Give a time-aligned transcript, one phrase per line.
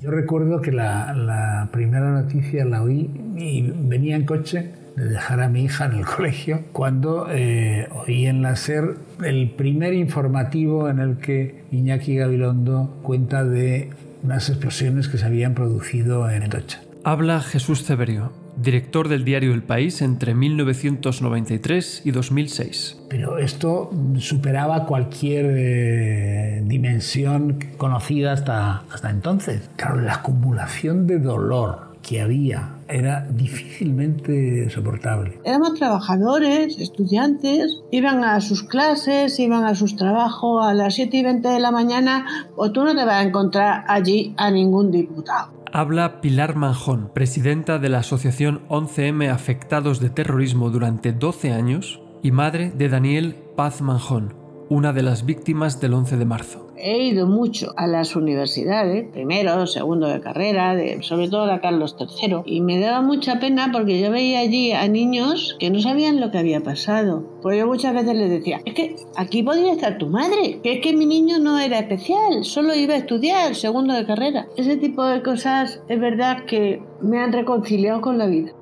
[0.00, 5.40] Yo recuerdo que la, la primera noticia la oí y venía en coche de dejar
[5.40, 10.88] a mi hija en el colegio cuando eh, oí en la SER el primer informativo
[10.88, 13.90] en el que Iñaki Gabilondo cuenta de
[14.22, 16.80] unas explosiones que se habían producido en Atocha.
[17.02, 22.98] Habla Jesús Ceberio, director del diario El País entre 1993 y 2006.
[23.08, 29.70] Pero esto superaba cualquier eh, dimensión conocida hasta, hasta entonces.
[29.76, 35.38] Claro, la acumulación de dolor que había era difícilmente soportable.
[35.44, 41.22] Éramos trabajadores, estudiantes, iban a sus clases, iban a sus trabajos a las 7 y
[41.22, 42.24] 20 de la mañana,
[42.56, 45.57] o tú no te vas a encontrar allí a ningún diputado.
[45.72, 52.30] Habla Pilar Manjón, presidenta de la Asociación 11M Afectados de Terrorismo durante 12 años y
[52.30, 54.34] madre de Daniel Paz Manjón,
[54.70, 56.67] una de las víctimas del 11 de marzo.
[56.80, 62.42] He ido mucho a las universidades, primero, segundo de carrera, sobre todo a Carlos III,
[62.44, 66.30] y me daba mucha pena porque yo veía allí a niños que no sabían lo
[66.30, 67.24] que había pasado.
[67.42, 70.80] Pues yo muchas veces les decía, es que aquí podría estar tu madre, que es
[70.80, 74.46] que mi niño no era especial, solo iba a estudiar segundo de carrera.
[74.56, 78.52] Ese tipo de cosas es verdad que me han reconciliado con la vida.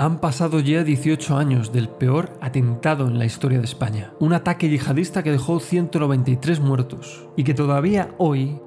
[0.00, 4.70] Han pasado ya 18 años del peor atentado en la historia de España, un ataque
[4.70, 8.58] yihadista que dejó 193 muertos y que todavía hoy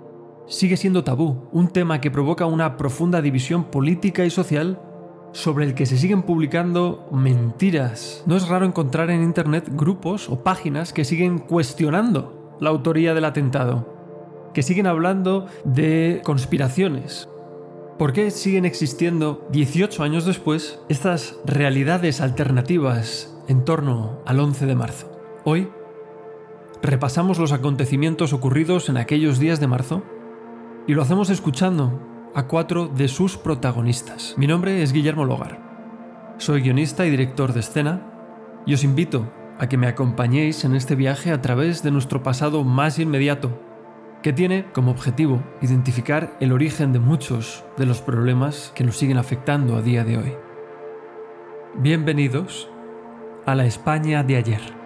[0.45, 4.79] sigue siendo tabú, un tema que provoca una profunda división política y social
[5.31, 8.23] sobre el que se siguen publicando mentiras.
[8.27, 13.25] No es raro encontrar en Internet grupos o páginas que siguen cuestionando la autoría del
[13.25, 17.27] atentado, que siguen hablando de conspiraciones,
[17.97, 24.75] ¿Por qué siguen existiendo 18 años después estas realidades alternativas en torno al 11 de
[24.75, 25.11] marzo?
[25.43, 25.69] Hoy
[26.81, 30.01] repasamos los acontecimientos ocurridos en aquellos días de marzo
[30.87, 32.01] y lo hacemos escuchando
[32.33, 34.33] a cuatro de sus protagonistas.
[34.37, 36.35] Mi nombre es Guillermo Logar.
[36.39, 38.01] Soy guionista y director de escena
[38.65, 42.63] y os invito a que me acompañéis en este viaje a través de nuestro pasado
[42.63, 43.51] más inmediato
[44.23, 49.17] que tiene como objetivo identificar el origen de muchos de los problemas que nos siguen
[49.17, 50.33] afectando a día de hoy.
[51.75, 52.69] Bienvenidos
[53.45, 54.82] a la España de ayer.